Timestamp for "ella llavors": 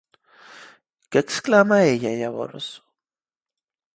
1.91-2.73